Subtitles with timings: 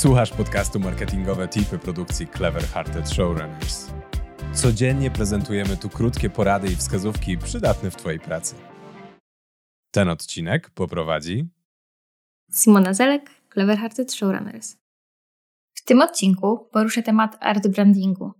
[0.00, 3.90] Słuchasz podcastu Marketingowe Tipy produkcji Clever Hearted Showrunners.
[4.52, 8.54] Codziennie prezentujemy tu krótkie porady i wskazówki przydatne w Twojej pracy.
[9.90, 11.48] Ten odcinek poprowadzi
[12.52, 14.76] Simona Zelek, Clever Hearted Showrunners.
[15.74, 18.32] W tym odcinku poruszę temat art brandingu,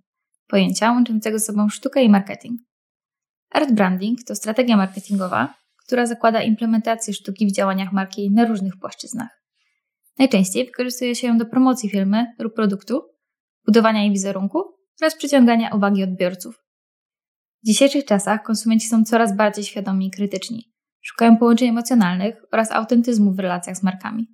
[0.48, 2.60] pojęcia łączącego sobą sztukę i marketing.
[3.50, 5.54] Art branding to strategia marketingowa,
[5.86, 9.39] która zakłada implementację sztuki w działaniach marki na różnych płaszczyznach.
[10.20, 13.02] Najczęściej wykorzystuje się ją do promocji firmy lub produktu,
[13.66, 14.62] budowania jej wizerunku
[15.02, 16.54] oraz przyciągania uwagi odbiorców.
[17.62, 20.72] W dzisiejszych czasach konsumenci są coraz bardziej świadomi i krytyczni.
[21.02, 24.26] Szukają połączeń emocjonalnych oraz autentyzmu w relacjach z markami.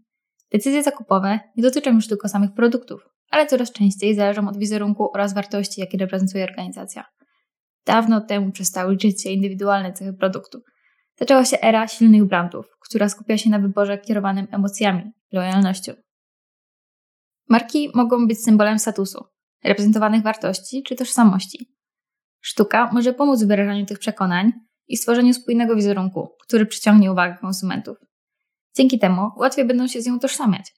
[0.53, 5.35] Decyzje zakupowe nie dotyczą już tylko samych produktów, ale coraz częściej zależą od wizerunku oraz
[5.35, 7.05] wartości, jakie reprezentuje organizacja.
[7.85, 10.63] Dawno temu przestały liczyć się indywidualne cechy produktu.
[11.19, 15.93] Zaczęła się era silnych brandów, która skupia się na wyborze kierowanym emocjami, lojalnością.
[17.49, 19.25] Marki mogą być symbolem statusu,
[19.65, 21.77] reprezentowanych wartości czy tożsamości.
[22.41, 24.53] Sztuka może pomóc w wyrażaniu tych przekonań
[24.89, 27.97] i stworzeniu spójnego wizerunku, który przyciągnie uwagę konsumentów.
[28.77, 30.75] Dzięki temu łatwiej będą się z nią tożsamiać.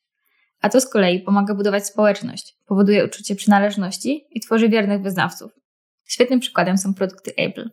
[0.61, 5.53] A to z kolei pomaga budować społeczność, powoduje uczucie przynależności i tworzy wiernych wyznawców.
[6.05, 7.71] Świetnym przykładem są produkty Apple.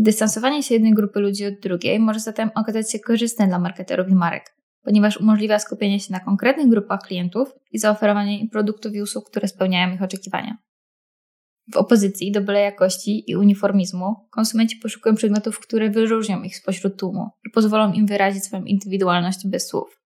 [0.00, 4.14] Dystansowanie się jednej grupy ludzi od drugiej może zatem okazać się korzystne dla marketerów i
[4.14, 9.30] marek, ponieważ umożliwia skupienie się na konkretnych grupach klientów i zaoferowanie im produktów i usług,
[9.30, 10.58] które spełniają ich oczekiwania.
[11.72, 17.30] W opozycji do byle jakości i uniformizmu konsumenci poszukują przedmiotów, które wyróżnią ich spośród tłumu
[17.46, 20.02] i pozwolą im wyrazić swoją indywidualność bez słów.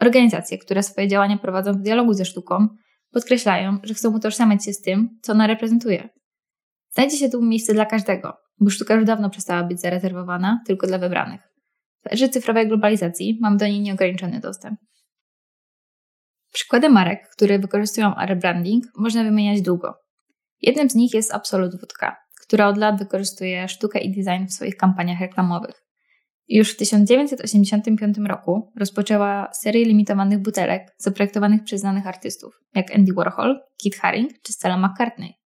[0.00, 2.68] Organizacje, które swoje działania prowadzą w dialogu ze sztuką,
[3.10, 6.08] podkreślają, że chcą utożsamiać się z tym, co ona reprezentuje.
[6.96, 10.98] Znajdzie się tu miejsce dla każdego, bo sztuka już dawno przestała być zarezerwowana tylko dla
[10.98, 11.40] wybranych.
[12.04, 14.80] W erze cyfrowej globalizacji mam do niej nieograniczony dostęp.
[16.52, 19.94] Przykłady marek, które wykorzystują rebranding, można wymieniać długo.
[20.62, 24.76] Jednym z nich jest Absolut Wódka, która od lat wykorzystuje sztukę i design w swoich
[24.76, 25.82] kampaniach reklamowych.
[26.48, 33.60] Już w 1985 roku rozpoczęła serię limitowanych butelek zaprojektowanych przez znanych artystów, jak Andy Warhol,
[33.82, 35.45] Kit Haring czy Stella McCartney.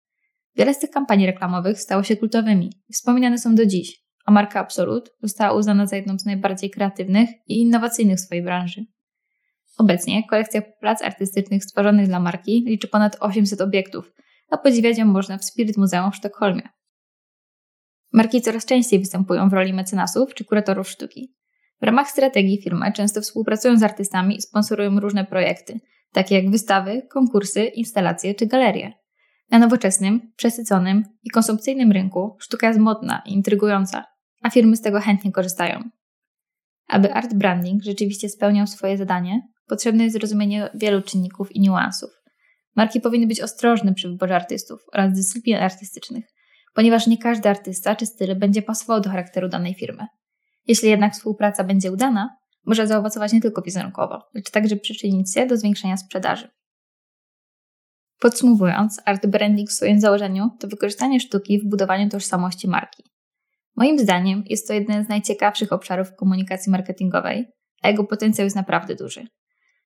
[0.61, 5.11] Wiele z tych kampanii reklamowych stało się kultowymi wspominane są do dziś, a marka Absolut
[5.23, 8.85] została uznana za jedną z najbardziej kreatywnych i innowacyjnych w swojej branży.
[9.79, 14.13] Obecnie kolekcja plac artystycznych stworzonych dla marki liczy ponad 800 obiektów,
[14.51, 16.69] a podziwiać ją można w Spirit Muzeum w Sztokholmie.
[18.13, 21.35] Marki coraz częściej występują w roli mecenasów czy kuratorów sztuki.
[21.83, 25.81] W ramach strategii firmy często współpracują z artystami i sponsorują różne projekty,
[26.13, 29.00] takie jak wystawy, konkursy, instalacje czy galerie.
[29.51, 34.05] Na nowoczesnym, przesyconym i konsumpcyjnym rynku sztuka jest modna i intrygująca,
[34.43, 35.83] a firmy z tego chętnie korzystają.
[36.89, 42.11] Aby art branding rzeczywiście spełniał swoje zadanie, potrzebne jest zrozumienie wielu czynników i niuansów.
[42.77, 46.25] Marki powinny być ostrożne przy wyborze artystów oraz dyscyplin artystycznych,
[46.75, 50.07] ponieważ nie każdy artysta czy styl będzie pasował do charakteru danej firmy.
[50.67, 55.57] Jeśli jednak współpraca będzie udana, może zaowocować nie tylko wizerunkowo, lecz także przyczynić się do
[55.57, 56.49] zwiększenia sprzedaży.
[58.21, 63.05] Podsumowując, art branding w swoim założeniu to wykorzystanie sztuki w budowaniu tożsamości marki.
[63.77, 67.47] Moim zdaniem jest to jeden z najciekawszych obszarów komunikacji marketingowej,
[67.83, 69.27] a jego potencjał jest naprawdę duży.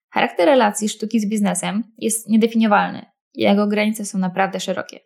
[0.09, 4.99] Charakter relacji sztuki z biznesem jest niedefiniowalny i jego granice są naprawdę szerokie.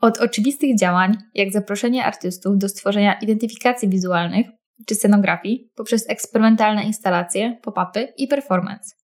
[0.00, 4.46] Od oczywistych działań, jak zaproszenie artystów do stworzenia identyfikacji wizualnych
[4.86, 9.01] czy scenografii, poprzez eksperymentalne instalacje, pop-upy i performance.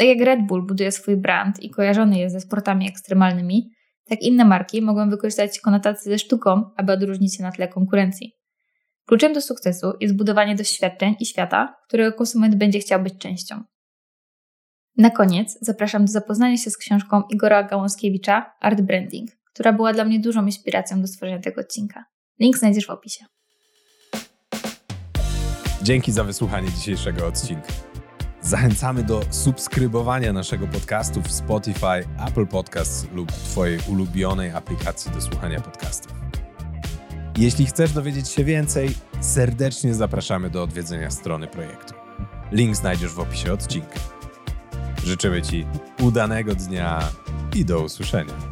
[0.00, 3.70] Tak jak Red Bull buduje swój brand i kojarzony jest ze sportami ekstremalnymi,
[4.08, 8.32] tak inne marki mogą wykorzystać konotacje ze sztuką, aby odróżnić się na tle konkurencji.
[9.06, 13.62] Kluczem do sukcesu jest budowanie doświadczeń i świata, którego konsument będzie chciał być częścią.
[14.96, 20.04] Na koniec zapraszam do zapoznania się z książką Igora Gałąskiewicza Art Branding, która była dla
[20.04, 22.04] mnie dużą inspiracją do stworzenia tego odcinka.
[22.38, 23.24] Link znajdziesz w opisie.
[25.82, 27.89] Dzięki za wysłuchanie dzisiejszego odcinka.
[28.42, 35.60] Zachęcamy do subskrybowania naszego podcastu w Spotify, Apple Podcasts lub Twojej ulubionej aplikacji do słuchania
[35.60, 36.12] podcastów.
[37.38, 41.94] Jeśli chcesz dowiedzieć się więcej, serdecznie zapraszamy do odwiedzenia strony projektu.
[42.52, 44.00] Link znajdziesz w opisie odcinka.
[45.04, 45.66] Życzymy Ci
[46.02, 47.00] udanego dnia
[47.56, 48.49] i do usłyszenia.